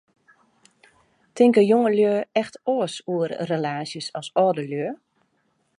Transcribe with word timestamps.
Tinke 1.35 1.61
jongelju 1.71 2.11
echt 2.41 2.55
oars 2.75 2.95
oer 3.15 3.31
relaasjes 3.51 4.07
as 4.21 4.27
âldelju? 4.45 4.89